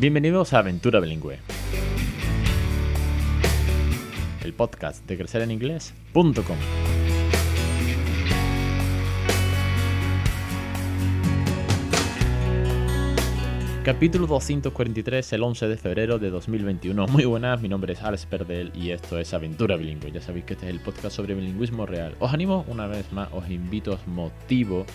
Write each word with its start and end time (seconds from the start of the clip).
Bienvenidos 0.00 0.52
a 0.52 0.60
Aventura 0.60 1.00
Bilingüe, 1.00 1.40
el 4.44 4.52
podcast 4.52 5.04
de 5.08 5.18
crecereninglés.com. 5.18 6.56
Capítulo 13.82 14.28
243, 14.28 15.32
el 15.32 15.42
11 15.42 15.66
de 15.66 15.76
febrero 15.76 16.20
de 16.20 16.30
2021. 16.30 17.08
Muy 17.08 17.24
buenas, 17.24 17.60
mi 17.60 17.68
nombre 17.68 17.94
es 17.94 18.00
Alex 18.00 18.26
Perdel 18.26 18.70
y 18.76 18.90
esto 18.90 19.18
es 19.18 19.34
Aventura 19.34 19.74
Bilingüe. 19.74 20.12
Ya 20.12 20.20
sabéis 20.20 20.44
que 20.44 20.52
este 20.52 20.66
es 20.66 20.74
el 20.74 20.78
podcast 20.78 21.16
sobre 21.16 21.34
bilingüismo 21.34 21.86
real. 21.86 22.14
Os 22.20 22.32
animo 22.32 22.64
una 22.68 22.86
vez 22.86 23.10
más, 23.10 23.30
os 23.32 23.50
invito, 23.50 23.94
os 23.94 24.06
motivo 24.06 24.86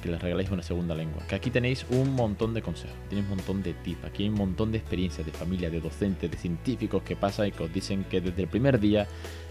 que 0.00 0.08
les 0.08 0.20
regaléis 0.20 0.50
una 0.50 0.62
segunda 0.62 0.94
lengua. 0.94 1.22
Que 1.28 1.34
aquí 1.34 1.50
tenéis 1.50 1.86
un 1.90 2.14
montón 2.14 2.54
de 2.54 2.62
consejos, 2.62 2.96
tenéis 3.08 3.28
un 3.28 3.36
montón 3.36 3.62
de 3.62 3.74
tips, 3.74 4.04
aquí 4.04 4.24
hay 4.24 4.28
un 4.28 4.36
montón 4.36 4.72
de 4.72 4.78
experiencias 4.78 5.26
de 5.26 5.32
familia, 5.32 5.70
de 5.70 5.80
docentes, 5.80 6.30
de 6.30 6.36
científicos 6.36 7.02
que 7.02 7.16
pasan 7.16 7.48
y 7.48 7.52
que 7.52 7.64
os 7.64 7.72
dicen 7.72 8.04
que 8.04 8.20
desde 8.20 8.42
el 8.42 8.48
primer 8.48 8.80
día 8.80 9.06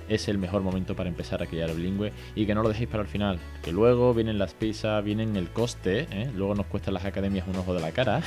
es 0.10 0.28
el 0.28 0.38
mejor 0.38 0.62
momento 0.62 0.96
para 0.96 1.10
empezar 1.10 1.44
a 1.44 1.48
criar 1.48 1.74
bilingüe 1.74 2.12
y 2.36 2.46
que 2.46 2.56
no 2.56 2.64
lo 2.64 2.70
dejéis 2.70 2.90
para 2.90 3.04
el 3.04 3.10
final, 3.10 3.40
que 3.62 3.72
luego 3.72 4.14
vienen 4.14 4.40
las 4.40 4.54
pisas, 4.54 5.04
vienen 5.04 5.36
el 5.36 5.50
coste, 5.50 6.08
¿eh? 6.12 6.32
luego 6.36 6.56
nos 6.56 6.66
cuestan 6.68 6.94
las 6.94 7.06
academias 7.06 7.48
un 7.48 7.56
ojo 7.56 7.74
de 7.74 7.82
la 7.82 7.92
cara 7.92 8.22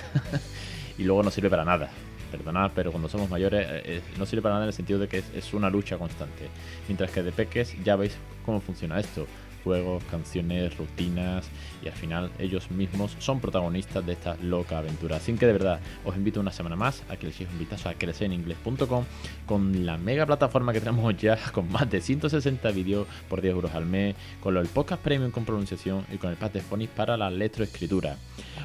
y 0.99 1.05
luego 1.05 1.23
no 1.23 1.31
sirve 1.31 1.51
para 1.51 1.65
nada. 1.65 1.91
Perdonad, 2.31 2.71
pero 2.77 2.93
cuando 2.93 3.09
somos 3.09 3.29
mayores 3.29 3.67
eh, 3.69 3.83
eh, 3.85 4.03
no 4.17 4.25
sirve 4.25 4.43
para 4.43 4.55
nada 4.55 4.67
en 4.67 4.69
el 4.69 4.75
sentido 4.75 5.01
de 5.01 5.09
que 5.09 5.19
es, 5.19 5.25
es 5.35 5.53
una 5.53 5.69
lucha 5.69 5.99
constante. 5.99 6.49
Mientras 6.87 7.11
que 7.11 7.25
de 7.25 7.33
peques 7.33 7.75
ya 7.83 7.97
veis 7.97 8.17
cómo 8.45 8.61
funciona 8.61 9.01
esto 9.01 9.27
juegos, 9.65 10.03
canciones, 10.05 10.77
rutinas 10.77 11.49
y 11.83 11.89
al 11.89 11.95
final 11.95 12.31
ellos 12.39 12.71
mismos 12.71 13.17
son 13.19 13.41
protagonistas 13.41 14.05
de 14.05 14.13
esta 14.13 14.37
loca 14.37 14.79
aventura. 14.79 15.17
Así 15.17 15.33
que 15.35 15.47
de 15.47 15.53
verdad 15.53 15.81
os 16.05 16.17
invito 16.17 16.41
una 16.41 16.53
semana 16.53 16.77
más 16.77 17.03
a 17.09 17.17
que 17.17 17.27
les 17.27 17.37
echéis 17.37 17.51
un 17.51 17.59
vistazo 17.59 17.89
a 17.89 17.95
crecereningles.com 17.95 19.05
con 19.47 19.87
la 19.87 19.97
mega 19.99 20.27
plataforma 20.27 20.73
que 20.73 20.81
tenemos 20.81 21.17
ya 21.17 21.39
con 21.53 21.71
más 21.71 21.91
de 21.91 22.01
160 22.01 22.71
vídeos 22.71 23.07
por 23.29 23.41
10 23.41 23.55
euros 23.55 23.75
al 23.75 23.87
mes, 23.87 24.17
con 24.41 24.57
el 24.57 24.67
podcast 24.67 25.03
premium 25.03 25.31
con 25.31 25.45
pronunciación 25.45 26.05
y 26.13 26.17
con 26.17 26.31
el 26.31 26.37
pad 26.37 26.51
de 26.51 26.61
Phonics 26.61 26.93
para 26.93 27.17
la 27.17 27.31
letroescritura. 27.31 28.17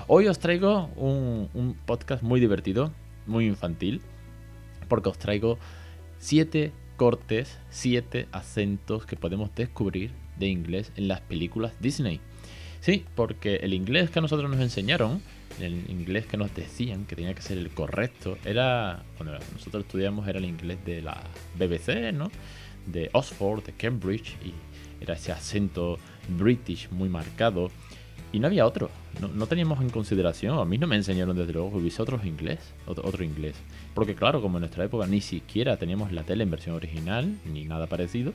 Hoy 0.08 0.28
os 0.28 0.40
traigo 0.40 0.90
un, 0.96 1.50
un 1.54 1.74
podcast 1.86 2.24
muy 2.24 2.40
divertido, 2.40 2.92
muy 3.26 3.48
infantil, 3.48 4.02
porque 4.88 5.10
os 5.10 5.18
traigo 5.18 5.58
7 6.20 6.72
cortes, 6.98 7.60
7 7.70 8.28
acentos 8.32 9.06
que 9.06 9.16
podemos 9.16 9.54
descubrir 9.56 10.25
de 10.38 10.48
inglés 10.48 10.92
en 10.96 11.08
las 11.08 11.22
películas 11.22 11.74
Disney. 11.80 12.20
Sí, 12.82 13.04
porque 13.16 13.56
el 13.58 13.74
inglés 13.74 14.12
que 14.12 14.20
a 14.20 14.22
nosotros 14.22 14.50
nos 14.50 14.60
enseñaron, 14.60 15.22
el 15.60 15.90
inglés 15.90 16.26
que 16.28 16.38
nos 16.38 16.54
decían 16.54 17.06
que 17.06 17.16
tenía 17.16 17.34
que 17.34 17.42
ser 17.42 17.58
el 17.58 17.70
correcto, 17.70 18.38
era, 18.46 19.04
cuando 19.18 19.40
nosotros 19.54 19.86
estudiamos 19.86 20.28
era 20.28 20.38
el 20.38 20.46
inglés 20.46 20.78
de 20.86 21.02
la 21.02 21.24
BBC, 21.58 22.14
¿no? 22.14 22.30
De 22.86 23.10
Oxford, 23.14 23.64
de 23.64 23.74
Cambridge, 23.74 24.36
y 24.46 24.54
era 25.02 25.16
ese 25.16 25.32
acento 25.32 25.98
british 26.28 26.90
muy 26.92 27.10
marcado. 27.10 27.72
Y 28.36 28.40
no 28.42 28.48
había 28.48 28.66
otro, 28.66 28.90
no, 29.34 29.48
teníamos 29.48 29.80
en 29.80 29.90
consideración, 29.90 30.60
a 30.60 30.66
mí 30.66 30.78
no 30.78 30.88
me 30.88 30.98
enseñaron 30.98 31.38
desde 31.38 31.54
luego 31.54 31.72
que 31.72 31.78
hubiese 31.78 32.02
otros 32.02 32.26
inglés, 32.26 32.60
otro, 32.86 33.08
otro, 33.08 33.24
inglés. 33.24 33.56
Porque 33.94 34.14
claro, 34.14 34.42
como 34.42 34.58
en 34.58 34.64
nuestra 34.64 34.84
época 34.84 35.08
ni 35.08 35.22
siquiera 35.22 35.78
teníamos 35.78 36.12
la 36.12 36.24
tele 36.24 36.44
en 36.44 36.52
versión 36.52 36.76
original, 36.76 37.34
ni 37.46 37.64
nada 37.64 37.88
parecido, 37.88 38.34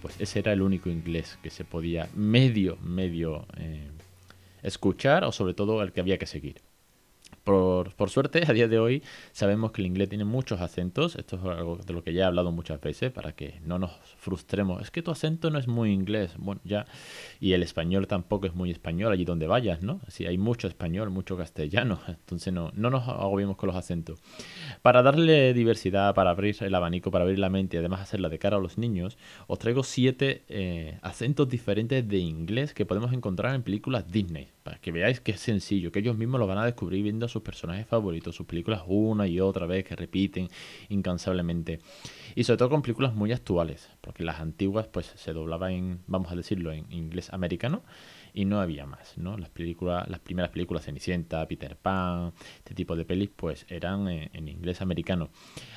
pues 0.00 0.18
ese 0.18 0.38
era 0.38 0.54
el 0.54 0.62
único 0.62 0.88
inglés 0.88 1.38
que 1.42 1.50
se 1.50 1.66
podía 1.66 2.08
medio, 2.14 2.78
medio 2.78 3.44
eh, 3.58 3.90
escuchar 4.62 5.22
o 5.24 5.32
sobre 5.32 5.52
todo 5.52 5.82
el 5.82 5.92
que 5.92 6.00
había 6.00 6.16
que 6.16 6.24
seguir. 6.24 6.62
Por, 7.44 7.92
suerte, 8.08 8.44
a 8.46 8.52
día 8.52 8.68
de 8.68 8.78
hoy 8.78 9.02
sabemos 9.32 9.72
que 9.72 9.82
el 9.82 9.86
inglés 9.86 10.08
tiene 10.08 10.24
muchos 10.24 10.60
acentos. 10.60 11.16
Esto 11.16 11.36
es 11.36 11.42
algo 11.42 11.76
de 11.76 11.92
lo 11.92 12.04
que 12.04 12.12
ya 12.12 12.22
he 12.22 12.24
hablado 12.24 12.52
muchas 12.52 12.80
veces 12.80 13.10
para 13.10 13.32
que 13.32 13.60
no 13.64 13.80
nos 13.80 13.90
frustremos. 14.16 14.80
Es 14.80 14.92
que 14.92 15.02
tu 15.02 15.10
acento 15.10 15.50
no 15.50 15.58
es 15.58 15.66
muy 15.66 15.90
inglés. 15.90 16.34
Bueno, 16.38 16.60
ya. 16.62 16.86
Y 17.40 17.54
el 17.54 17.64
español 17.64 18.06
tampoco 18.06 18.46
es 18.46 18.54
muy 18.54 18.70
español 18.70 19.12
allí 19.12 19.24
donde 19.24 19.48
vayas, 19.48 19.82
¿no? 19.82 20.00
Si 20.06 20.24
hay 20.24 20.38
mucho 20.38 20.68
español, 20.68 21.10
mucho 21.10 21.36
castellano. 21.36 21.98
Entonces 22.06 22.52
no, 22.52 22.70
no 22.74 22.90
nos 22.90 23.08
agobiemos 23.08 23.56
con 23.56 23.66
los 23.66 23.76
acentos. 23.76 24.20
Para 24.82 25.02
darle 25.02 25.52
diversidad, 25.52 26.14
para 26.14 26.30
abrir 26.30 26.56
el 26.60 26.74
abanico, 26.74 27.10
para 27.10 27.24
abrir 27.24 27.40
la 27.40 27.50
mente 27.50 27.76
y 27.76 27.80
además 27.80 28.02
hacerla 28.02 28.28
de 28.28 28.38
cara 28.38 28.58
a 28.58 28.60
los 28.60 28.78
niños, 28.78 29.18
os 29.48 29.58
traigo 29.58 29.82
siete 29.82 30.44
eh, 30.48 30.98
acentos 31.02 31.48
diferentes 31.48 32.06
de 32.06 32.18
inglés 32.18 32.72
que 32.72 32.86
podemos 32.86 33.12
encontrar 33.12 33.54
en 33.56 33.64
películas 33.64 34.10
Disney. 34.12 34.50
Para 34.62 34.78
que 34.78 34.92
veáis 34.92 35.18
que 35.18 35.32
es 35.32 35.40
sencillo, 35.40 35.90
que 35.90 35.98
ellos 35.98 36.16
mismos 36.16 36.38
lo 36.38 36.46
van 36.46 36.58
a 36.58 36.64
descubrir 36.64 37.02
viendo 37.02 37.26
sus 37.32 37.42
personajes 37.42 37.86
favoritos, 37.86 38.36
sus 38.36 38.46
películas 38.46 38.82
una 38.86 39.26
y 39.26 39.40
otra 39.40 39.66
vez 39.66 39.84
que 39.84 39.96
repiten 39.96 40.48
incansablemente. 40.88 41.80
Y 42.34 42.44
sobre 42.44 42.58
todo 42.58 42.70
con 42.70 42.82
películas 42.82 43.14
muy 43.14 43.32
actuales, 43.32 43.90
porque 44.00 44.24
las 44.24 44.40
antiguas 44.40 44.86
pues 44.86 45.12
se 45.16 45.32
doblaban 45.32 45.72
en, 45.72 46.00
vamos 46.06 46.30
a 46.32 46.36
decirlo, 46.36 46.72
en 46.72 46.90
inglés 46.92 47.32
americano 47.32 47.82
y 48.34 48.44
no 48.44 48.60
había 48.60 48.86
más, 48.86 49.18
¿no? 49.18 49.36
Las 49.36 49.50
películas, 49.50 50.08
las 50.08 50.20
primeras 50.20 50.50
películas 50.50 50.84
Cenicienta, 50.84 51.46
Peter 51.46 51.76
Pan, 51.76 52.32
este 52.58 52.74
tipo 52.74 52.96
de 52.96 53.04
pelis 53.04 53.30
pues 53.34 53.66
eran 53.68 54.08
en, 54.08 54.30
en 54.32 54.48
inglés 54.48 54.80
americano. 54.80 55.30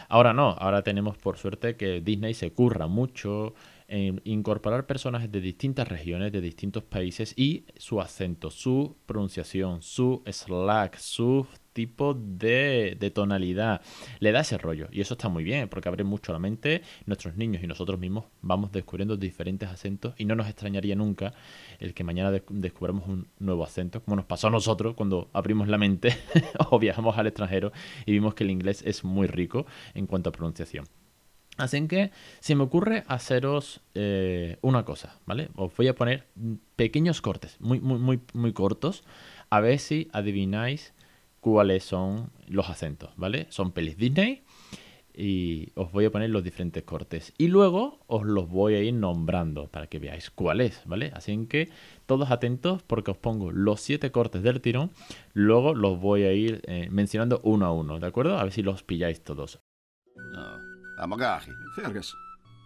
Ahora 0.08 0.34
no, 0.34 0.52
ahora 0.52 0.82
tenemos 0.82 1.18
por 1.18 1.38
suerte 1.38 1.76
que 1.76 2.02
Disney 2.02 2.34
se 2.34 2.52
curra 2.52 2.88
mucho 2.88 3.54
incorporar 3.88 4.88
personajes 4.88 5.32
de 5.32 5.42
distintas 5.42 5.88
regiones, 5.88 6.32
de 6.32 6.42
distintos 6.42 6.84
países 6.84 7.34
y 7.38 7.66
su 7.78 8.02
acento, 8.02 8.50
su 8.50 8.96
pronunciación, 9.06 9.82
su 9.82 10.24
slack, 10.26 10.98
su 10.98 11.46
tipo 11.74 12.14
de, 12.14 12.96
de, 12.98 13.12
tonalidad. 13.12 13.82
Le 14.20 14.32
da 14.32 14.40
ese 14.40 14.58
rollo. 14.58 14.88
Y 14.92 15.02
eso 15.02 15.14
está 15.16 15.28
muy 15.28 15.44
bien, 15.44 15.68
porque 15.68 15.90
abre 15.90 16.04
mucho 16.04 16.32
la 16.32 16.40
mente. 16.40 16.82
Nuestros 17.06 17.36
niños 17.36 17.62
y 17.62 17.68
nosotros 17.68 18.00
mismos 18.00 18.26
vamos 18.42 18.72
descubriendo 18.72 19.18
diferentes 19.18 19.70
acentos 19.70 20.16
y 20.18 20.26
no 20.26 20.36
nos 20.36 20.48
extrañaría 20.48 20.96
nunca 20.96 21.34
el 21.80 21.94
que 21.94 22.04
mañana 22.04 22.32
descubramos 22.50 23.08
un 23.08 23.28
nuevo 23.40 23.64
acento, 23.64 24.02
como 24.02 24.16
nos 24.16 24.26
pasó 24.26 24.48
a 24.48 24.52
nosotros 24.52 24.96
cuando 24.96 25.30
abrimos 25.34 25.68
la 25.68 25.78
mente 25.78 26.16
o 26.72 26.80
viajamos 26.80 27.18
al 27.18 27.28
extranjero 27.28 27.74
y 28.06 28.14
vimos 28.14 28.34
que 28.36 28.46
el 28.46 28.52
inglés 28.52 28.82
es 28.86 29.04
muy 29.04 29.28
rico 29.28 29.66
en 29.94 30.08
cuanto 30.08 30.30
a 30.30 30.34
pronunciación. 30.34 30.86
Así 31.58 31.88
que 31.88 32.12
se 32.40 32.56
me 32.56 32.64
ocurre 32.64 33.04
haceros 33.08 33.82
eh, 33.94 34.58
una 34.62 34.84
cosa, 34.84 35.20
¿vale? 35.26 35.50
Os 35.56 35.76
voy 35.76 35.88
a 35.88 35.96
poner 35.96 36.28
pequeños 36.76 37.22
cortes, 37.22 37.56
muy, 37.60 37.80
muy, 37.80 37.98
muy, 37.98 38.20
muy 38.34 38.52
cortos, 38.52 39.04
a 39.50 39.62
ver 39.62 39.80
si 39.80 40.10
adivináis 40.12 40.94
cuáles 41.40 41.84
son 41.84 42.32
los 42.48 42.70
acentos, 42.70 43.12
¿vale? 43.16 43.48
Son 43.50 43.72
pelis 43.72 43.98
Disney 43.98 44.44
y 45.18 45.70
os 45.76 45.92
voy 45.92 46.06
a 46.06 46.12
poner 46.12 46.30
los 46.30 46.44
diferentes 46.44 46.84
cortes. 46.84 47.34
Y 47.38 47.48
luego 47.48 48.00
os 48.08 48.26
los 48.26 48.50
voy 48.50 48.76
a 48.76 48.82
ir 48.82 48.94
nombrando 48.94 49.68
para 49.68 49.88
que 49.88 50.00
veáis 50.00 50.30
cuál 50.30 50.60
es, 50.60 50.82
¿vale? 50.86 51.12
Así 51.16 51.46
que 51.48 51.70
todos 52.06 52.32
atentos 52.32 52.84
porque 52.84 53.12
os 53.12 53.18
pongo 53.18 53.52
los 53.52 53.80
siete 53.80 54.12
cortes 54.12 54.44
del 54.44 54.62
tirón, 54.62 54.92
luego 55.34 55.74
los 55.74 56.00
voy 56.00 56.24
a 56.24 56.34
ir 56.34 56.62
eh, 56.68 56.88
mencionando 56.92 57.40
uno 57.44 57.66
a 57.66 57.72
uno, 57.72 58.00
¿de 58.00 58.08
acuerdo? 58.08 58.38
A 58.38 58.44
ver 58.44 58.52
si 58.52 58.62
los 58.62 58.84
pilláis 58.84 59.24
todos. 59.24 59.60
Amagahi. 61.00 61.52
Fergus. 61.76 62.14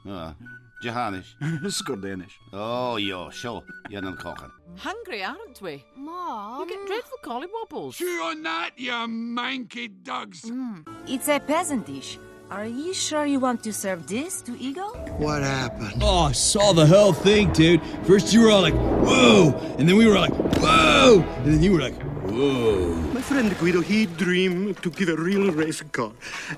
Ah, 0.08 0.36
Johannes. 0.82 1.36
Skordanish. 1.70 2.34
Oh, 2.54 2.98
ja, 2.98 3.32
zo. 3.32 3.64
Ja, 3.90 4.02
dan 4.02 4.16
kochen. 4.16 4.52
Hungry, 4.78 5.24
aren't 5.24 5.62
we? 5.62 5.84
Mom. 5.96 6.60
You 6.62 6.68
get 6.68 6.88
dreadful 6.88 7.18
collywobbles. 7.24 7.96
Chew 7.96 8.22
on 8.24 8.44
that, 8.44 8.72
you 8.78 8.92
manky 9.08 9.90
dogs. 10.04 10.42
Mm. 10.44 10.86
It's 11.08 11.28
a 11.28 11.40
peasant 11.40 11.86
dish. 11.86 12.18
Are 12.50 12.66
you 12.66 12.94
sure 12.94 13.26
you 13.26 13.40
want 13.40 13.62
to 13.64 13.72
serve 13.74 14.08
this 14.08 14.42
to 14.42 14.58
Eagle? 14.60 14.90
What 15.20 15.44
happened? 15.44 16.02
Oh, 16.02 16.30
I 16.30 16.32
saw 16.32 16.74
the 16.74 16.86
whole 16.86 17.14
thing, 17.14 17.52
dude. 17.54 17.80
First 18.08 18.34
you 18.34 18.42
were 18.42 18.50
all 18.50 18.62
like, 18.62 18.74
whoa! 18.74 19.54
And 19.78 19.88
then 19.88 19.98
we 19.98 20.08
were 20.08 20.18
like, 20.18 20.34
whoa! 20.58 21.22
And 21.44 21.54
then 21.54 21.62
you 21.62 21.74
were 21.74 21.80
like, 21.80 21.94
whoa. 22.30 22.96
My 23.14 23.22
friend 23.22 23.56
Guido, 23.58 23.82
he 23.82 24.06
dreamed 24.06 24.82
to 24.84 24.90
give 24.90 25.10
a 25.10 25.16
real 25.16 25.52
race 25.52 25.82
car 25.92 26.12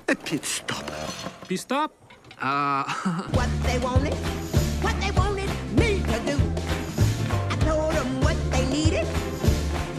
a 0.08 0.14
pit 0.14 0.44
stop. 0.44 0.90
Pit 1.48 1.60
stop? 1.60 1.92
Uh. 2.40 2.84
what 3.32 3.48
they 3.62 3.78
wanted, 3.78 4.14
what 4.82 4.98
they 5.00 5.10
wanted 5.12 5.50
me 5.78 6.00
to 6.00 6.18
do. 6.26 6.36
I 7.50 7.56
told 7.60 7.94
them 7.94 8.20
what 8.20 8.36
they 8.50 8.66
needed, 8.68 9.06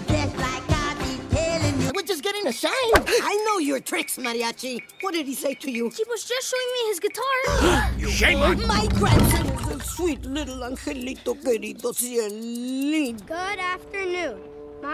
just 0.07 0.35
like 0.37 0.63
I 0.69 0.95
be 0.99 1.35
telling 1.35 1.81
you. 1.81 1.91
We're 1.95 2.03
just 2.03 2.23
getting 2.23 2.45
a 2.47 2.53
shine. 2.53 2.71
I 2.95 3.43
know 3.47 3.59
your 3.59 3.79
tricks, 3.79 4.17
Mariachi. 4.17 4.81
What 5.01 5.13
did 5.13 5.25
he 5.25 5.35
say 5.35 5.53
to 5.55 5.71
you? 5.71 5.89
He 5.89 6.03
was 6.09 6.25
just 6.25 6.49
showing 6.49 6.71
me 6.73 6.81
his 6.89 6.99
guitar. 6.99 8.09
Shame 8.11 8.41
on 8.41 8.67
My 8.67 8.87
grandson 8.93 9.47
is 9.47 9.67
a 9.67 9.79
sweet 9.83 10.23
little 10.25 10.59
angelito 10.59 11.33
querido 11.35 11.93
cielito. 11.93 13.25
Good 13.25 13.59
afternoon. 13.59 14.52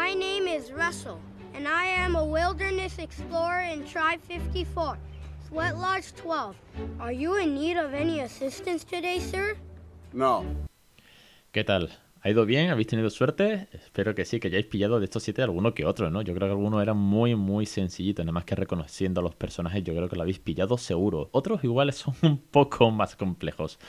My 0.09 0.15
name 0.15 0.47
is 0.47 0.71
Russell, 0.71 1.21
and 1.53 1.67
I 1.67 1.83
am 1.85 2.15
a 2.15 2.25
wilderness 2.25 2.97
explorer 2.97 3.61
in 3.61 3.85
Tribe 3.85 4.19
54. 4.23 4.97
Sweat 5.47 5.77
Lodge 5.77 6.15
12. 6.15 6.55
Are 6.99 7.11
you 7.11 7.35
in 7.37 7.53
need 7.53 7.77
of 7.77 7.93
any 7.93 8.21
assistance 8.21 8.83
today, 8.83 9.19
sir? 9.19 9.55
No. 10.11 10.45
¿Qué 11.53 11.63
tal? 11.63 11.91
¿Ha 12.21 12.29
ido 12.29 12.45
bien? 12.45 12.69
¿Habéis 12.69 12.87
tenido 12.87 13.09
suerte? 13.09 13.69
Espero 13.71 14.13
que 14.13 14.25
sí, 14.25 14.41
que 14.41 14.49
hayáis 14.49 14.65
pillado 14.65 14.99
de 14.99 15.05
estos 15.05 15.23
siete 15.23 15.41
alguno 15.41 15.73
que 15.73 15.85
otro, 15.85 16.09
¿no? 16.11 16.21
Yo 16.21 16.33
creo 16.33 16.49
que 16.49 16.51
algunos 16.51 16.81
eran 16.81 16.97
muy, 16.97 17.35
muy 17.35 17.65
sencillitos, 17.65 18.25
nada 18.25 18.33
más 18.33 18.43
que 18.43 18.55
reconociendo 18.55 19.21
a 19.21 19.23
los 19.23 19.35
personajes, 19.35 19.85
yo 19.85 19.95
creo 19.95 20.09
que 20.09 20.17
lo 20.17 20.23
habéis 20.23 20.39
pillado 20.39 20.77
seguro. 20.77 21.29
Otros 21.31 21.63
iguales 21.63 21.95
son 21.95 22.15
un 22.21 22.37
poco 22.39 22.91
más 22.91 23.15
complejos. 23.15 23.79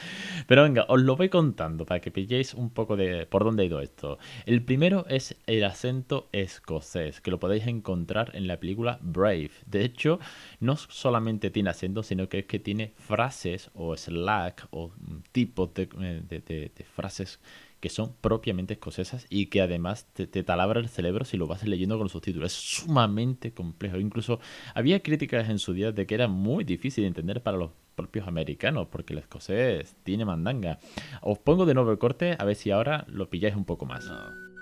Pero 0.47 0.63
venga, 0.63 0.87
os 0.89 1.01
lo 1.01 1.17
voy 1.17 1.29
contando 1.29 1.85
para 1.85 1.99
que 2.01 2.13
pilléis 2.13 2.55
un 2.55 2.71
poco 2.71 2.97
de 2.97 3.27
por 3.27 3.43
dónde 3.43 3.65
ha 3.65 3.67
ido 3.67 3.81
esto. 3.81 4.21
El 4.47 4.63
primero 4.63 5.07
es 5.09 5.37
el 5.49 5.65
acento 5.65 6.29
escocés, 6.31 7.21
que 7.21 7.33
lo 7.33 7.41
podéis 7.41 7.67
encontrar 7.67 8.31
en 8.37 8.47
la 8.47 8.61
película 8.61 9.01
Brave. 9.03 9.51
De 9.67 9.85
hecho, 9.85 10.21
no 10.61 10.77
solamente 10.77 11.51
tiene 11.51 11.71
acento, 11.71 12.05
sino 12.05 12.29
que 12.29 12.39
es 12.39 12.47
que 12.47 12.61
tiene 12.61 12.93
frases 12.97 13.73
o 13.75 13.97
slack 13.97 14.69
o 14.71 14.93
tipos 15.33 15.75
de, 15.75 15.87
de 15.87 16.85
frases 16.95 17.41
que 17.81 17.89
son 17.89 18.15
propiamente 18.21 18.75
escocesas 18.75 19.27
y 19.31 19.47
que 19.47 19.63
además 19.63 20.07
te, 20.13 20.27
te 20.27 20.43
talabra 20.43 20.81
el 20.81 20.89
cerebro 20.89 21.25
si 21.25 21.37
lo 21.37 21.47
vas 21.47 21.65
leyendo 21.67 21.97
con 21.97 22.05
los 22.05 22.13
subtítulos. 22.13 22.53
Es 22.53 22.59
sumamente 22.59 23.53
complejo. 23.53 23.99
Incluso 23.99 24.39
había 24.75 25.03
críticas 25.03 25.49
en 25.49 25.59
su 25.59 25.73
día 25.73 25.93
de 25.93 26.07
que 26.07 26.15
era 26.15 26.29
muy 26.29 26.65
difícil 26.65 27.03
de 27.03 27.09
entender 27.09 27.43
para 27.43 27.57
los 27.57 27.71
propios 27.95 28.29
americanos, 28.29 28.89
porque 28.91 29.13
el 29.13 29.19
escocés 29.19 29.95
tiene 30.05 30.25
mandanga. 30.25 30.79
Os 31.23 31.39
pongo 31.39 31.67
de 31.67 31.75
nuevo 31.75 31.91
el 31.91 31.99
corte 31.99 32.37
a 32.39 32.45
ver 32.45 32.57
si 32.57 32.71
ahora 32.71 33.05
lo 33.09 33.29
pilláis 33.29 33.57
un 33.57 33.65
poco 33.65 33.85
más. 33.87 34.11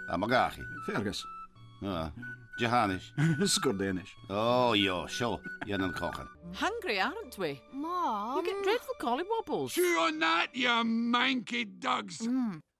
Amagahi. 0.08 0.62
Fergus. 0.86 1.24
Ja. 1.80 2.12
Johannes. 2.58 3.12
Skordenish. 3.46 4.16
Oh, 4.28 4.74
ja, 4.74 5.06
zo. 5.08 5.40
Jan 5.66 5.82
aan 5.82 5.88
het 5.88 5.98
kochen. 5.98 6.28
Hungry, 6.54 6.98
aren't 6.98 7.36
we? 7.38 7.60
Mom. 7.72 8.36
You 8.36 8.44
get 8.44 8.62
dreadful 8.64 8.94
collywobbles. 8.98 9.72
Chew 9.72 9.96
on 10.00 10.18
that, 10.18 10.48
you 10.52 10.84
manky 10.84 11.64
dugs. 11.78 12.26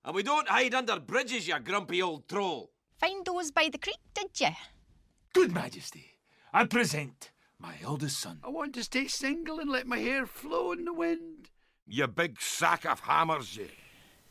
And 0.04 0.14
we 0.14 0.22
don't 0.22 0.48
hide 0.48 0.74
under 0.74 0.98
bridges, 1.00 1.48
you 1.48 1.58
grumpy 1.58 2.02
old 2.02 2.28
troll. 2.28 2.70
Find 2.98 3.24
those 3.24 3.50
by 3.50 3.68
the 3.70 3.78
creek, 3.78 3.98
did 4.14 4.40
you? 4.40 4.48
Good 5.32 5.52
Majesty, 5.52 6.18
I 6.52 6.64
present 6.64 7.30
my 7.58 7.74
eldest 7.82 8.18
son. 8.18 8.40
I 8.44 8.48
want 8.48 8.74
to 8.74 8.84
stay 8.84 9.06
single 9.08 9.58
and 9.60 9.70
let 9.70 9.86
my 9.86 9.98
hair 9.98 10.26
flow 10.26 10.72
in 10.72 10.84
the 10.84 10.92
wind. 10.92 11.50
You 11.86 12.06
big 12.06 12.40
sack 12.40 12.84
of 12.84 13.00
hammers, 13.00 13.56
you. 13.56 13.68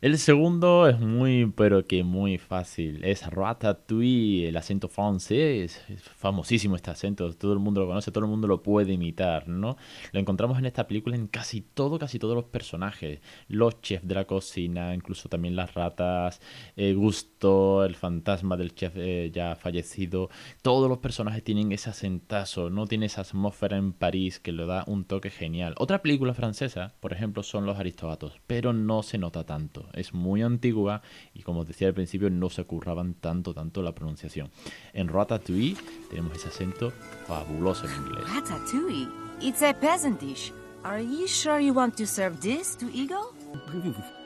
El 0.00 0.16
segundo 0.18 0.86
es 0.86 1.00
muy, 1.00 1.46
pero 1.56 1.84
que 1.84 2.04
muy 2.04 2.38
fácil. 2.38 3.02
Es 3.02 3.26
Ratatouille, 3.26 4.48
el 4.48 4.56
acento 4.56 4.88
francés. 4.88 5.84
Es 5.88 6.02
famosísimo 6.04 6.76
este 6.76 6.92
acento. 6.92 7.32
Todo 7.32 7.52
el 7.52 7.58
mundo 7.58 7.80
lo 7.80 7.88
conoce, 7.88 8.12
todo 8.12 8.22
el 8.24 8.30
mundo 8.30 8.46
lo 8.46 8.62
puede 8.62 8.92
imitar, 8.92 9.48
¿no? 9.48 9.76
Lo 10.12 10.20
encontramos 10.20 10.56
en 10.56 10.66
esta 10.66 10.86
película 10.86 11.16
en 11.16 11.26
casi 11.26 11.62
todo, 11.62 11.98
casi 11.98 12.20
todos 12.20 12.36
los 12.36 12.44
personajes. 12.44 13.18
Los 13.48 13.80
chefs 13.80 14.06
de 14.06 14.14
la 14.14 14.24
cocina, 14.24 14.94
incluso 14.94 15.28
también 15.28 15.56
las 15.56 15.74
ratas, 15.74 16.40
Gusto, 16.76 17.84
el 17.84 17.96
fantasma 17.96 18.56
del 18.56 18.76
chef 18.76 18.92
eh, 18.94 19.32
ya 19.34 19.56
fallecido. 19.56 20.30
Todos 20.62 20.88
los 20.88 20.98
personajes 20.98 21.42
tienen 21.42 21.72
ese 21.72 21.90
acentazo, 21.90 22.70
no 22.70 22.86
tiene 22.86 23.06
esa 23.06 23.22
atmósfera 23.22 23.76
en 23.76 23.92
París 23.92 24.38
que 24.38 24.52
le 24.52 24.64
da 24.64 24.84
un 24.86 25.04
toque 25.04 25.30
genial. 25.30 25.74
Otra 25.76 26.02
película 26.02 26.34
francesa, 26.34 26.94
por 27.00 27.12
ejemplo, 27.12 27.42
son 27.42 27.66
Los 27.66 27.78
Aristogatos, 27.78 28.34
pero 28.46 28.72
no 28.72 29.02
se 29.02 29.18
nota 29.18 29.44
tanto. 29.44 29.87
Es 29.94 30.14
muy 30.14 30.42
antigua 30.42 31.02
y 31.34 31.42
como 31.42 31.60
os 31.60 31.66
decía 31.66 31.88
al 31.88 31.94
principio, 31.94 32.30
no 32.30 32.50
se 32.50 32.64
curraban 32.64 33.14
tanto, 33.14 33.54
tanto 33.54 33.82
la 33.82 33.94
pronunciación. 33.94 34.50
En 34.92 35.08
Ratatouille 35.08 35.76
tenemos 36.10 36.36
ese 36.36 36.48
acento 36.48 36.92
fabuloso 37.26 37.86
en 37.86 37.94
inglés. 37.96 38.24
Ratatouille. 38.34 39.08
It's 39.40 39.62
a 39.62 39.72
peasant 39.72 40.20
dish. 40.20 40.52
Are 40.84 41.02
you 41.02 41.26
sure 41.26 41.60
you 41.60 41.72
want 41.72 41.96
to 41.96 42.06
serve 42.06 42.40
this 42.40 42.76
to 42.76 42.86
Eagle? 42.92 43.32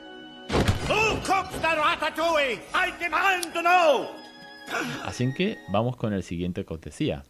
Who 0.87 1.15
cooks 1.23 1.55
the 1.61 1.67
ratatouille? 1.67 2.59
I 2.73 2.91
demand 2.99 3.53
to 3.53 3.61
know! 3.61 4.07
Así 5.05 5.33
que 5.33 5.57
vamos 5.69 5.95
con 5.95 6.13
el 6.13 6.23
siguiente 6.23 6.65
que 6.65 6.73
os 6.73 6.81
decía, 6.81 7.23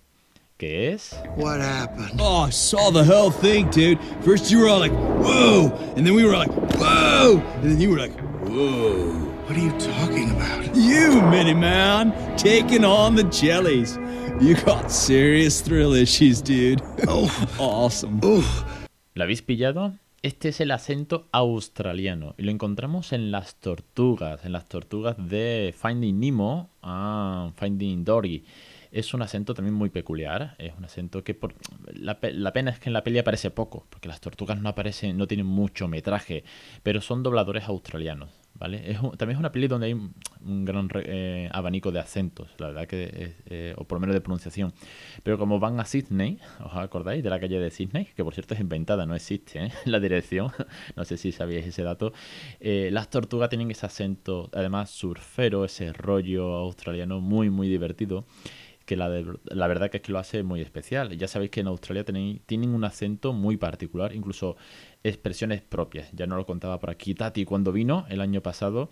que 0.58 0.94
es... 0.94 1.16
What 1.36 1.62
happened? 1.62 2.20
Oh, 2.20 2.48
I 2.48 2.50
saw 2.50 2.92
the 2.92 3.04
whole 3.04 3.32
thing, 3.32 3.70
dude. 3.70 4.00
First 4.22 4.52
you 4.52 4.60
were 4.60 4.70
all 4.70 4.80
like, 4.80 4.92
whoa, 4.92 5.72
and 5.96 6.06
then 6.06 6.16
we 6.16 6.26
were 6.26 6.38
like, 6.38 6.52
whoa, 6.76 7.42
and 7.62 7.72
then 7.72 7.80
you 7.80 7.90
were 7.90 8.00
like, 8.00 8.18
whoa. 8.48 9.34
What 9.46 9.58
are 9.58 9.60
you 9.60 9.72
talking 9.78 10.32
about? 10.32 10.74
You, 10.74 11.22
Minnie 11.22 11.54
Man, 11.54 12.14
taking 12.38 12.86
on 12.86 13.16
the 13.16 13.26
jellies. 13.26 14.00
You 14.40 14.56
got 14.56 14.90
serious 14.90 15.62
thrill 15.62 15.94
issues, 15.94 16.42
dude. 16.42 16.82
Oh, 17.08 17.30
awesome. 17.60 18.22
¿Lo 18.22 19.24
habéis 19.24 19.42
pillado? 19.42 19.94
Este 20.24 20.48
es 20.50 20.62
el 20.62 20.72
acento 20.72 21.28
australiano 21.34 22.34
y 22.38 22.44
lo 22.44 22.52
encontramos 22.52 23.12
en 23.12 23.32
las 23.32 23.56
tortugas, 23.60 24.46
en 24.46 24.54
las 24.54 24.70
tortugas 24.70 25.18
de 25.18 25.76
Finding 25.78 26.18
Nemo, 26.18 26.70
ah, 26.82 27.52
Finding 27.58 28.06
Dory. 28.06 28.46
Es 28.94 29.12
un 29.16 29.24
acento 29.24 29.56
también 29.56 29.74
muy 29.74 29.90
peculiar, 29.90 30.54
es 30.60 30.72
un 30.78 30.86
acento 30.86 31.24
que 31.24 31.34
por... 31.34 31.56
la, 31.96 32.20
pe- 32.20 32.32
la 32.32 32.54
pena 32.54 32.70
es 32.70 32.80
que 32.80 32.90
en 32.90 32.94
la 32.94 33.04
peli 33.04 33.18
aparece 33.18 33.50
poco, 33.50 33.88
porque 33.90 34.08
las 34.08 34.22
tortugas 34.22 34.62
no 34.62 34.70
aparecen, 34.70 35.18
no 35.18 35.26
tienen 35.26 35.48
mucho 35.48 35.88
metraje, 35.88 36.44
pero 36.84 37.02
son 37.02 37.24
dobladores 37.24 37.64
australianos, 37.64 38.30
¿vale? 38.54 38.92
Es 38.92 39.00
también 39.18 39.32
es 39.32 39.40
una 39.40 39.52
peli 39.52 39.68
donde 39.68 39.88
hay 39.88 39.94
un, 39.94 40.14
gran 40.64 40.88
eh, 41.06 41.50
abanico 41.52 41.92
de 41.92 42.02
acentos, 42.02 42.50
la 42.60 42.68
verdad 42.68 42.86
que, 42.86 43.34
eh, 43.48 43.74
o 43.78 43.84
por 43.86 43.96
lo 43.96 44.02
menos 44.02 44.14
de 44.14 44.22
pronunciación. 44.22 44.74
Pero 45.24 45.40
como 45.40 45.60
van 45.60 45.80
a 45.80 45.86
Sydney, 45.86 46.38
¿os 46.64 46.76
acordáis 46.76 47.24
de 47.24 47.32
la 47.32 47.40
calle 47.40 47.60
de 47.60 47.72
Sydney? 47.72 48.10
Que 48.16 48.24
por 48.24 48.36
cierto 48.36 48.54
es 48.54 48.60
inventada, 48.60 49.08
no 49.08 49.16
existe, 49.16 49.66
¿eh? 49.66 49.72
La 49.86 50.00
dirección, 50.00 50.52
no 50.96 51.04
sé 51.04 51.18
si 51.18 51.32
sabíais 51.32 51.66
ese 51.66 51.82
dato. 51.82 52.14
Eh, 52.60 52.90
las 52.92 53.10
tortugas 53.10 53.50
tienen 53.50 53.72
ese 53.72 53.88
acento, 53.88 54.52
además 54.54 54.92
surfero, 54.92 55.66
ese 55.66 55.94
rollo 55.94 56.54
australiano 56.58 57.22
muy, 57.22 57.50
muy 57.50 57.68
divertido 57.68 58.26
que 58.86 58.96
la, 58.98 59.10
de- 59.10 59.26
la 59.46 59.68
verdad 59.68 59.90
que 59.90 59.98
es 59.98 60.04
que 60.04 60.12
lo 60.12 60.20
hace 60.20 60.44
muy 60.44 60.62
especial. 60.62 61.18
Ya 61.18 61.28
sabéis 61.28 61.52
que 61.52 61.62
en 61.62 61.68
Australia 61.68 62.04
tenéis, 62.04 62.42
tienen 62.46 62.74
un 62.74 62.84
acento 62.84 63.34
muy 63.34 63.58
particular, 63.58 64.14
incluso 64.14 64.56
expresiones 65.04 65.62
propias. 65.62 66.12
Ya 66.14 66.28
no 66.28 66.36
lo 66.36 66.46
contaba 66.46 66.80
por 66.80 66.90
aquí 66.90 67.14
Tati 67.16 67.46
cuando 67.46 67.72
vino 67.72 68.06
el 68.10 68.22
año 68.22 68.42
pasado, 68.42 68.90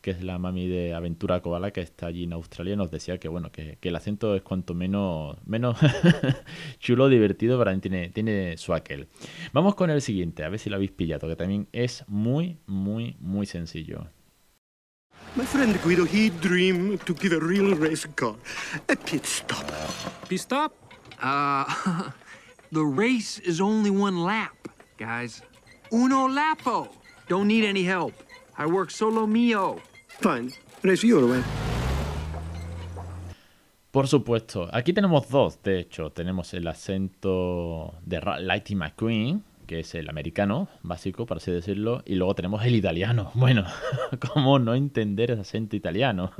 que 0.00 0.12
es 0.12 0.22
la 0.22 0.38
mami 0.38 0.66
de 0.66 0.94
Aventura 0.94 1.40
Koala 1.42 1.72
que 1.72 1.82
está 1.82 2.06
allí 2.06 2.24
en 2.24 2.32
Australia, 2.32 2.74
nos 2.74 2.90
decía 2.90 3.18
que 3.18 3.28
bueno, 3.28 3.52
que, 3.52 3.76
que 3.80 3.90
el 3.90 3.96
acento 3.96 4.34
es 4.34 4.40
cuanto 4.42 4.72
menos, 4.74 5.36
menos 5.44 5.76
chulo, 6.78 7.08
divertido, 7.08 7.58
pero 7.58 7.78
tiene, 7.80 8.08
tiene 8.08 8.56
su 8.56 8.72
aquel. 8.72 9.08
Vamos 9.52 9.74
con 9.74 9.90
el 9.90 10.00
siguiente, 10.00 10.42
a 10.44 10.48
ver 10.48 10.58
si 10.58 10.70
lo 10.70 10.76
habéis 10.76 10.92
pillado, 10.92 11.28
que 11.28 11.36
también 11.36 11.68
es 11.72 12.04
muy, 12.08 12.56
muy, 12.66 13.16
muy 13.20 13.44
sencillo. 13.46 14.06
My 15.36 15.44
friend 15.44 15.80
Guido, 15.82 16.04
he 16.04 16.30
dreamed 16.30 17.06
to 17.06 17.14
give 17.14 17.32
a 17.32 17.38
real 17.38 17.76
race 17.76 18.04
car 18.16 18.34
a 18.88 18.96
pit 18.96 19.24
stop. 19.24 19.64
Pit 20.28 20.40
stop? 20.40 20.74
Uh, 21.22 22.10
the 22.72 22.82
race 22.84 23.38
is 23.38 23.60
only 23.60 23.90
one 23.90 24.24
lap, 24.24 24.56
guys. 24.98 25.42
Uno 25.92 26.26
lapo. 26.26 26.88
Don't 27.28 27.46
need 27.46 27.64
any 27.64 27.84
help. 27.84 28.12
I 28.58 28.66
work 28.66 28.90
solo 28.90 29.24
mio. 29.26 29.80
Fine, 30.08 30.52
race 30.82 31.04
your 31.04 31.24
way. 31.26 31.44
Por 33.92 34.06
supuesto, 34.06 34.68
aquí 34.72 34.92
tenemos 34.92 35.28
dos, 35.28 35.62
de 35.62 35.80
hecho, 35.80 36.10
tenemos 36.10 36.54
el 36.54 36.66
acento 36.66 37.94
de 38.04 38.20
Lightning 38.40 38.78
McQueen, 38.78 39.42
que 39.70 39.78
es 39.78 39.94
el 39.94 40.10
americano 40.10 40.68
básico, 40.82 41.26
por 41.26 41.36
así 41.36 41.52
decirlo, 41.52 42.02
y 42.04 42.16
luego 42.16 42.34
tenemos 42.34 42.64
el 42.64 42.74
italiano. 42.74 43.30
Bueno, 43.40 43.64
¿cómo 44.32 44.58
no 44.58 44.74
entender 44.74 45.30
ese 45.30 45.42
acento 45.42 45.76
italiano? 45.76 46.32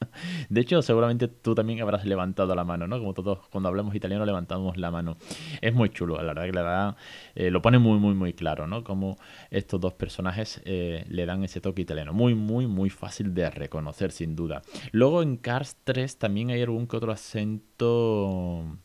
De 0.48 0.62
hecho, 0.62 0.80
seguramente 0.80 1.28
tú 1.28 1.54
también 1.54 1.82
habrás 1.82 2.06
levantado 2.06 2.54
la 2.54 2.64
mano, 2.64 2.88
¿no? 2.88 2.98
Como 2.98 3.12
todos 3.12 3.46
cuando 3.48 3.68
hablamos 3.68 3.94
italiano 3.94 4.24
levantamos 4.24 4.78
la 4.78 4.90
mano. 4.90 5.18
Es 5.60 5.74
muy 5.74 5.90
chulo, 5.90 6.16
la 6.16 6.32
verdad 6.32 6.46
que 6.46 6.52
le 6.52 6.62
da, 6.62 6.96
eh, 7.34 7.50
lo 7.50 7.60
pone 7.60 7.78
muy, 7.78 7.98
muy, 7.98 8.14
muy 8.14 8.32
claro, 8.32 8.66
¿no? 8.66 8.82
Como 8.82 9.18
estos 9.50 9.78
dos 9.78 9.92
personajes 9.92 10.62
eh, 10.64 11.04
le 11.10 11.26
dan 11.26 11.44
ese 11.44 11.60
toque 11.60 11.82
italiano. 11.82 12.14
Muy, 12.14 12.34
muy, 12.34 12.66
muy 12.66 12.88
fácil 12.88 13.34
de 13.34 13.50
reconocer, 13.50 14.12
sin 14.12 14.34
duda. 14.34 14.62
Luego 14.92 15.22
en 15.22 15.36
Cars 15.36 15.76
3 15.84 16.16
también 16.16 16.50
hay 16.50 16.62
algún 16.62 16.86
que 16.86 16.96
otro 16.96 17.12
acento 17.12 18.78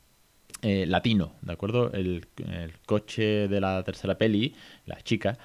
eh, 0.64 0.86
latino, 0.86 1.34
¿de 1.42 1.52
acuerdo? 1.52 1.92
El, 1.92 2.26
coche 2.86 3.50
de 3.50 3.60
la 3.60 3.84
tercera 3.84 4.18
peli, 4.18 4.56
la 4.86 5.02
chica, 5.02 5.38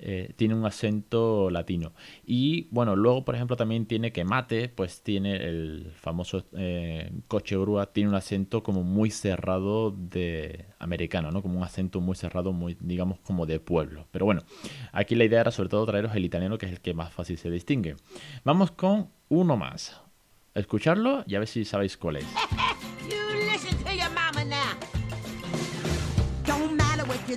eh, 0.00 0.32
tiene 0.34 0.56
un 0.56 0.66
acento 0.66 1.48
latino. 1.48 1.92
Y 2.26 2.66
bueno, 2.72 2.96
luego, 2.96 3.24
por 3.24 3.36
ejemplo, 3.36 3.56
también 3.56 3.86
tiene 3.86 4.12
que 4.12 4.24
Mate, 4.24 4.68
pues 4.68 5.02
tiene 5.02 5.36
el 5.36 5.92
famoso 5.94 6.44
eh, 6.56 7.12
coche 7.28 7.56
grúa, 7.56 7.92
tiene 7.92 8.08
un 8.08 8.16
acento 8.16 8.64
como 8.64 8.82
muy 8.82 9.10
cerrado 9.10 9.92
de 9.92 10.66
americano, 10.80 11.30
¿no? 11.30 11.40
Como 11.40 11.58
un 11.58 11.64
acento 11.64 12.00
muy 12.00 12.16
cerrado, 12.16 12.52
muy, 12.52 12.76
digamos, 12.80 13.20
como 13.20 13.46
de 13.46 13.60
pueblo. 13.60 14.08
Pero 14.10 14.24
bueno, 14.24 14.42
aquí 14.90 15.14
la 15.14 15.24
idea 15.24 15.42
era 15.42 15.52
sobre 15.52 15.68
todo 15.68 15.86
traeros 15.86 16.16
el 16.16 16.24
italiano, 16.24 16.58
que 16.58 16.66
es 16.66 16.72
el 16.72 16.80
que 16.80 16.94
más 16.94 17.12
fácil 17.12 17.38
se 17.38 17.48
distingue. 17.48 17.94
Vamos 18.42 18.72
con 18.72 19.08
uno 19.28 19.56
más. 19.56 20.00
Escucharlo 20.52 21.22
y 21.28 21.36
a 21.36 21.38
ver 21.38 21.48
si 21.48 21.64
sabéis 21.64 21.96
cuál 21.96 22.16
es. 22.16 22.26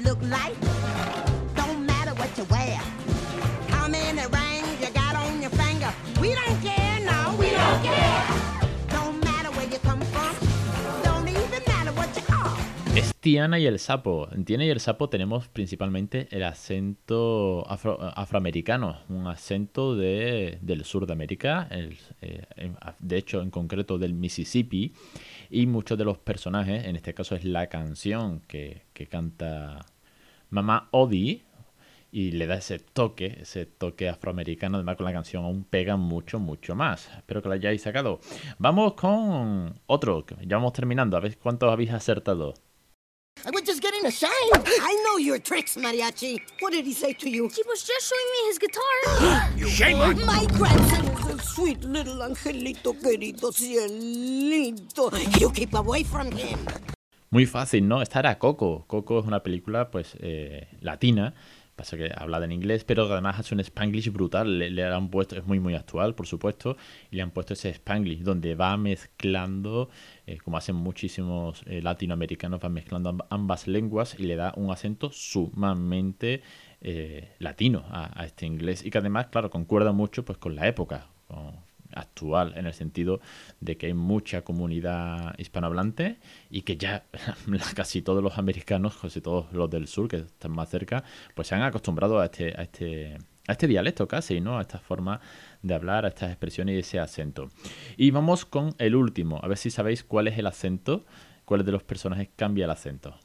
Look 0.08 0.22
like. 0.24 0.56
Don't 1.56 1.86
matter 1.86 2.14
what 2.16 2.30
you 2.38 2.46
wear. 2.50 2.80
How 3.70 3.88
many 3.90 4.22
rings 4.22 4.80
you 4.82 4.90
got 4.94 5.16
on 5.16 5.42
your 5.42 5.52
finger. 5.52 5.92
We 6.22 6.30
don't 6.40 6.58
care, 6.62 7.00
no, 7.12 7.36
we 7.38 7.48
don't 7.52 7.82
care. 7.84 8.24
Don't 8.90 9.18
matter 9.24 9.52
where 9.58 9.68
you 9.74 9.80
come 9.80 10.02
from. 10.14 10.34
Don't 11.04 11.28
even 11.28 11.62
matter 11.68 11.92
what 12.00 12.10
you 12.16 12.24
are. 12.34 12.56
Es 12.98 13.14
Tiana 13.20 13.60
y 13.60 13.66
el 13.68 13.80
sapo. 13.80 14.28
En 14.32 14.46
Tiana 14.46 14.64
y 14.66 14.70
el 14.70 14.80
sapo 14.80 15.10
tenemos 15.10 15.50
principalmente 15.50 16.28
el 16.32 16.44
acento 16.44 17.66
afro- 17.70 18.00
afroamericano, 18.16 19.00
un 19.10 19.28
acento 19.28 19.96
de, 19.96 20.58
del 20.62 20.84
sur 20.86 21.06
de 21.06 21.14
América, 21.14 21.68
el- 21.70 21.98
eh, 22.22 22.46
de 23.00 23.18
hecho 23.18 23.42
en 23.42 23.52
concreto 23.52 23.98
del 23.98 24.14
Mississippi, 24.14 24.94
y 25.50 25.66
muchos 25.68 25.98
de 25.98 26.06
los 26.06 26.18
personajes, 26.18 26.86
en 26.86 26.96
este 26.96 27.14
caso 27.14 27.36
es 27.36 27.44
la 27.46 27.68
canción 27.68 28.40
que, 28.48 28.82
que 28.94 29.06
canta 29.08 29.86
Mamá 30.50 30.88
Odie, 30.92 31.44
y 32.12 32.32
le 32.32 32.48
da 32.48 32.56
ese 32.56 32.80
toque, 32.80 33.38
ese 33.42 33.66
toque 33.66 34.10
afroamericano, 34.10 34.78
además 34.78 34.96
con 34.98 35.06
la 35.06 35.14
canción 35.14 35.44
aún 35.44 35.64
pega 35.64 35.98
mucho, 35.98 36.40
mucho 36.40 36.74
más. 36.76 37.10
Espero 37.18 37.42
que 37.42 37.50
lo 37.50 37.56
hayáis 37.56 37.82
sacado. 37.82 38.20
Vamos 38.60 38.94
con 38.94 39.80
otro, 39.88 40.26
ya 40.46 40.58
vamos 40.58 40.74
terminando, 40.74 41.18
a 41.18 41.20
ver 41.20 41.38
cuántos 41.38 41.72
habéis 41.72 41.92
acertado. 41.92 42.54
I 43.46 43.52
was 43.52 43.62
just 43.64 43.84
getting 43.84 44.04
ashamed. 44.04 44.68
I 44.82 45.04
know 45.06 45.18
your 45.20 45.38
tricks, 45.38 45.78
Mariachi. 45.78 46.42
What 46.60 46.74
did 46.74 46.86
he 46.86 46.94
say 46.94 47.14
to 47.14 47.30
you? 47.30 47.48
He 47.50 47.62
was 47.68 47.84
just 47.84 48.10
showing 48.10 48.30
me 48.32 48.48
his 48.48 48.58
guitar. 48.58 49.68
Shame 49.70 50.02
on 50.02 50.26
My 50.26 50.48
grandson 50.58 51.06
is 51.06 51.36
a 51.36 51.44
sweet 51.44 51.84
little 51.84 52.24
angelito 52.24 52.94
querido 53.00 53.52
cielito. 53.54 55.12
You 55.40 55.52
keep 55.52 55.76
away 55.76 56.02
from 56.02 56.32
him. 56.32 56.58
Muy 57.30 57.46
fácil, 57.46 57.88
¿no? 57.88 58.02
Esta 58.02 58.20
era 58.20 58.40
Coco. 58.40 58.86
Coco 58.88 59.20
es 59.20 59.26
una 59.26 59.44
película, 59.44 59.92
pues, 59.92 60.16
eh, 60.22 60.68
latina. 60.82 61.34
Pasa 61.76 61.96
que 61.96 62.10
habla 62.16 62.44
en 62.44 62.52
inglés, 62.54 62.84
pero 62.86 63.04
además 63.12 63.38
hace 63.40 63.54
un 63.54 63.60
spanglish 63.60 64.12
brutal. 64.12 64.58
Le, 64.58 64.84
han 64.86 65.10
puesto, 65.10 65.36
es 65.36 65.46
muy, 65.46 65.60
muy 65.60 65.76
actual, 65.76 66.16
por 66.16 66.26
supuesto, 66.26 66.76
y 67.12 67.18
le 67.18 67.22
han 67.22 67.30
puesto 67.32 67.54
ese 67.54 67.70
spanglish 67.70 68.22
donde 68.24 68.56
va 68.56 68.76
mezclando, 68.78 69.90
eh, 70.26 70.38
como 70.40 70.58
hacen 70.58 70.76
muchísimos 70.76 71.62
eh, 71.68 71.82
latinoamericanos, 71.84 72.60
va 72.64 72.70
mezclando 72.70 73.12
amb- 73.14 73.26
ambas 73.30 73.68
lenguas 73.68 74.16
y 74.18 74.24
le 74.24 74.36
da 74.38 74.54
un 74.56 74.72
acento 74.72 75.12
sumamente 75.12 76.42
eh, 76.82 77.30
latino 77.40 77.86
a, 77.90 78.20
a 78.22 78.26
este 78.26 78.46
inglés. 78.48 78.84
Y 78.84 78.90
que 78.90 78.98
además, 78.98 79.28
claro, 79.28 79.50
concuerda 79.52 79.92
mucho 79.92 80.26
pues 80.26 80.38
con 80.40 80.56
la 80.56 80.68
época. 80.68 81.08
con- 81.28 81.67
actual 81.98 82.54
en 82.56 82.68
el 82.68 82.74
sentido 82.74 83.20
de 83.60 83.78
que 83.78 83.88
hay 83.88 83.94
mucha 83.94 84.44
comunidad 84.44 85.38
hispanohablante 85.38 86.20
y 86.50 86.62
que 86.62 86.78
ya 86.78 87.06
casi 87.76 88.02
todos 88.02 88.24
los 88.24 88.38
americanos, 88.38 88.98
casi 88.98 89.22
todos 89.22 89.52
los 89.54 89.70
del 89.70 89.88
sur 89.88 90.08
que 90.08 90.18
están 90.18 90.52
más 90.52 90.70
cerca, 90.70 91.04
pues 91.34 91.48
se 91.48 91.56
han 91.56 91.62
acostumbrado 91.62 92.20
a 92.20 92.26
este, 92.26 92.54
a 92.58 92.64
este, 92.64 93.18
a 93.48 93.52
este 93.52 93.68
dialecto 93.68 94.08
casi, 94.08 94.42
¿no? 94.42 94.58
A 94.58 94.62
esta 94.62 94.80
forma 94.80 95.20
de 95.62 95.74
hablar, 95.74 96.06
a 96.06 96.10
estas 96.10 96.30
expresiones 96.30 96.76
y 96.76 96.80
ese 96.80 97.00
acento. 97.00 97.50
Y 97.96 98.12
vamos 98.12 98.46
con 98.46 98.76
el 98.78 98.96
último, 98.96 99.40
a 99.42 99.48
ver 99.48 99.58
si 99.58 99.70
sabéis 99.70 100.04
cuál 100.04 100.28
es 100.28 100.38
el 100.38 100.48
acento, 100.48 101.06
cuál 101.46 101.66
de 101.66 101.72
los 101.72 101.84
personajes 101.84 102.30
cambia 102.36 102.66
el 102.66 102.72
acento. 102.72 103.18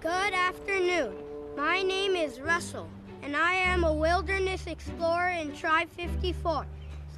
Good 0.00 0.32
afternoon. 0.32 1.28
My 1.56 1.82
name 1.82 2.14
is 2.14 2.40
Russell, 2.40 2.86
and 3.24 3.34
I 3.34 3.54
am 3.54 3.82
a 3.82 3.92
wilderness 3.92 4.68
explorer 4.68 5.30
in 5.30 5.52
Tribe 5.52 5.88
54, 5.90 6.64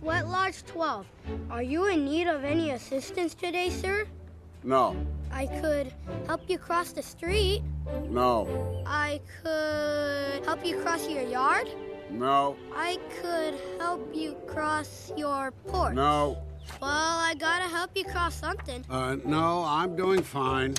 Sweat 0.01 0.29
Lodge 0.29 0.65
12. 0.67 1.07
Are 1.51 1.63
you 1.63 1.87
in 1.89 2.05
need 2.05 2.27
of 2.27 2.43
any 2.45 2.71
assistance 2.71 3.35
today, 3.35 3.69
sir? 3.71 4.07
No, 4.65 4.97
I 5.33 5.47
could 5.47 5.93
help 6.27 6.43
you 6.49 6.59
cross 6.59 6.93
the 6.93 7.03
street. 7.03 7.63
no, 8.09 8.47
I 8.87 9.21
could 9.43 10.45
help 10.45 10.65
you 10.65 10.79
cross 10.81 11.09
your 11.09 11.23
yard. 11.23 11.69
no, 12.11 12.57
I 12.75 12.99
could 13.21 13.55
help 13.79 14.01
you 14.15 14.37
cross 14.47 15.13
your 15.17 15.53
porch. 15.67 15.95
no. 15.95 16.39
Well, 16.81 17.19
I 17.31 17.35
gotta 17.35 17.69
help 17.69 17.91
you 17.97 18.05
cross 18.05 18.35
something. 18.35 18.85
Uh, 18.89 19.17
no, 19.25 19.65
I'm 19.67 19.97
doing 19.97 20.23
fine. 20.23 20.75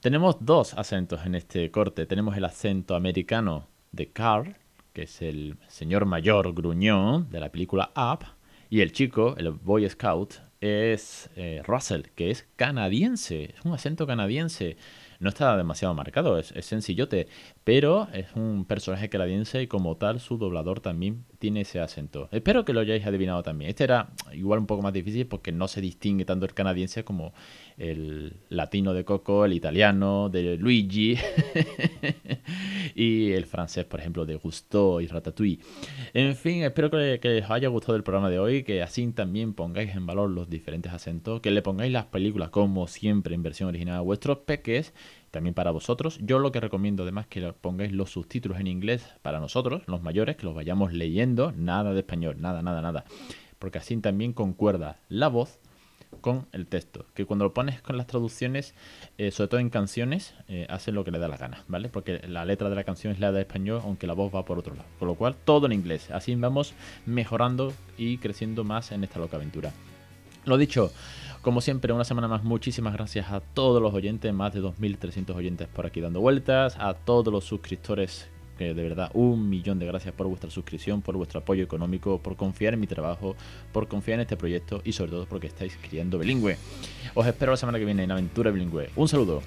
Tenemos 0.00 0.36
dos 0.40 0.74
acentos 0.74 1.24
en 1.26 1.34
este 1.34 1.70
corte. 1.70 2.06
Tenemos 2.06 2.36
el 2.36 2.44
acento 2.44 2.94
americano 2.96 3.68
de 3.92 4.10
Carl, 4.10 4.56
que 4.92 5.02
es 5.02 5.22
el 5.22 5.56
señor 5.68 6.04
mayor 6.06 6.54
gruñón 6.54 7.30
de 7.30 7.40
la 7.40 7.50
película 7.50 7.92
Up, 7.96 8.26
y 8.70 8.80
el 8.80 8.92
chico, 8.92 9.34
el 9.36 9.50
Boy 9.50 9.88
Scout, 9.88 10.34
es 10.62 11.28
eh, 11.36 11.60
Russell, 11.66 12.02
que 12.14 12.30
es 12.30 12.46
canadiense, 12.56 13.54
es 13.56 13.64
un 13.64 13.74
acento 13.74 14.06
canadiense. 14.06 14.76
No 15.22 15.28
está 15.28 15.56
demasiado 15.56 15.94
marcado, 15.94 16.36
es, 16.36 16.52
sencillote, 16.62 17.28
pero 17.62 18.08
es 18.12 18.26
un 18.34 18.64
personaje 18.64 19.08
canadiense 19.08 19.62
y 19.62 19.68
como 19.68 19.96
tal 19.96 20.18
su 20.18 20.36
doblador 20.36 20.80
también 20.80 21.24
tiene 21.38 21.60
ese 21.60 21.78
acento. 21.78 22.28
Espero 22.32 22.64
que 22.64 22.72
lo 22.72 22.80
hayáis 22.80 23.06
adivinado 23.06 23.44
también. 23.44 23.70
Este 23.70 23.84
era 23.84 24.10
igual 24.32 24.58
un 24.58 24.66
poco 24.66 24.82
más 24.82 24.92
difícil 24.92 25.28
porque 25.28 25.52
no 25.52 25.68
se 25.68 25.80
distingue 25.80 26.24
tanto 26.24 26.44
el 26.44 26.54
canadiense 26.54 27.04
como 27.04 27.34
el 27.78 28.36
latino 28.48 28.94
de 28.94 29.04
Coco, 29.04 29.44
el 29.44 29.52
italiano 29.52 30.28
de 30.28 30.56
Luigi 30.56 31.16
y 32.96 33.30
el 33.30 33.46
francés, 33.46 33.84
por 33.84 34.00
ejemplo, 34.00 34.26
de 34.26 34.34
Gusteau 34.34 35.00
y 35.00 35.06
Ratatouille. 35.06 35.60
En 36.14 36.34
fin, 36.34 36.64
espero 36.64 36.90
que, 36.90 37.20
que 37.22 37.42
os 37.42 37.50
haya 37.50 37.68
gustado 37.68 37.94
el 37.94 38.02
programa 38.02 38.28
de 38.28 38.40
hoy, 38.40 38.64
que 38.64 38.82
así 38.82 39.06
también 39.12 39.54
pongáis 39.54 39.94
en 39.94 40.04
valor 40.04 40.30
los 40.30 40.50
diferentes 40.50 40.92
acentos, 40.92 41.40
que 41.40 41.52
le 41.52 41.62
pongáis 41.62 41.92
las 41.92 42.06
películas 42.06 42.50
como 42.50 42.88
siempre 42.88 43.36
en 43.36 43.44
versión 43.44 43.68
original 43.68 43.98
a 43.98 44.00
vuestros 44.00 44.38
peques, 44.38 44.92
también 45.30 45.54
para 45.54 45.70
vosotros. 45.70 46.18
Yo 46.20 46.38
lo 46.38 46.52
que 46.52 46.60
recomiendo 46.60 47.02
además 47.02 47.26
que 47.26 47.52
pongáis 47.52 47.92
los 47.92 48.10
subtítulos 48.10 48.60
en 48.60 48.66
inglés 48.66 49.06
para 49.22 49.40
nosotros, 49.40 49.82
los 49.86 50.02
mayores, 50.02 50.36
que 50.36 50.44
los 50.44 50.54
vayamos 50.54 50.92
leyendo, 50.92 51.52
nada 51.52 51.92
de 51.92 52.00
español, 52.00 52.36
nada, 52.38 52.62
nada, 52.62 52.82
nada. 52.82 53.04
Porque 53.58 53.78
así 53.78 53.96
también 53.98 54.32
concuerda 54.32 54.98
la 55.08 55.28
voz 55.28 55.58
con 56.20 56.46
el 56.52 56.66
texto. 56.66 57.06
Que 57.14 57.24
cuando 57.24 57.44
lo 57.44 57.54
pones 57.54 57.80
con 57.80 57.96
las 57.96 58.06
traducciones, 58.06 58.74
eh, 59.18 59.30
sobre 59.30 59.48
todo 59.48 59.60
en 59.60 59.70
canciones, 59.70 60.34
eh, 60.48 60.66
hace 60.68 60.92
lo 60.92 61.04
que 61.04 61.10
le 61.10 61.18
da 61.18 61.28
la 61.28 61.36
gana, 61.36 61.64
¿vale? 61.68 61.88
Porque 61.88 62.20
la 62.28 62.44
letra 62.44 62.68
de 62.68 62.76
la 62.76 62.84
canción 62.84 63.12
es 63.12 63.20
la 63.20 63.32
de 63.32 63.40
español, 63.40 63.80
aunque 63.84 64.06
la 64.06 64.12
voz 64.12 64.34
va 64.34 64.44
por 64.44 64.58
otro 64.58 64.74
lado. 64.74 64.88
Con 64.98 65.08
lo 65.08 65.14
cual, 65.14 65.34
todo 65.44 65.66
en 65.66 65.72
inglés. 65.72 66.10
Así 66.10 66.34
vamos 66.34 66.74
mejorando 67.06 67.72
y 67.96 68.18
creciendo 68.18 68.64
más 68.64 68.92
en 68.92 69.04
esta 69.04 69.18
loca 69.18 69.36
aventura. 69.36 69.72
Lo 70.44 70.58
dicho, 70.58 70.92
como 71.42 71.60
siempre, 71.60 71.92
una 71.92 72.04
semana 72.04 72.28
más, 72.28 72.44
muchísimas 72.44 72.92
gracias 72.92 73.30
a 73.30 73.40
todos 73.40 73.80
los 73.80 73.94
oyentes, 73.94 74.32
más 74.32 74.52
de 74.54 74.60
2.300 74.60 75.34
oyentes 75.34 75.68
por 75.68 75.86
aquí 75.86 76.00
dando 76.00 76.20
vueltas, 76.20 76.76
a 76.78 76.94
todos 76.94 77.32
los 77.32 77.44
suscriptores, 77.44 78.28
que 78.58 78.74
de 78.74 78.82
verdad 78.82 79.10
un 79.14 79.48
millón 79.48 79.78
de 79.78 79.86
gracias 79.86 80.14
por 80.14 80.26
vuestra 80.26 80.50
suscripción, 80.50 81.02
por 81.02 81.16
vuestro 81.16 81.40
apoyo 81.40 81.62
económico, 81.62 82.18
por 82.18 82.36
confiar 82.36 82.74
en 82.74 82.80
mi 82.80 82.86
trabajo, 82.86 83.36
por 83.72 83.88
confiar 83.88 84.16
en 84.16 84.22
este 84.22 84.36
proyecto 84.36 84.82
y 84.84 84.92
sobre 84.92 85.12
todo 85.12 85.26
porque 85.26 85.46
estáis 85.46 85.76
criando 85.80 86.18
bilingüe. 86.18 86.56
Os 87.14 87.26
espero 87.26 87.52
la 87.52 87.56
semana 87.56 87.78
que 87.78 87.84
viene 87.84 88.02
en 88.02 88.10
Aventura 88.10 88.50
Bilingüe. 88.50 88.90
Un 88.96 89.08
saludo. 89.08 89.42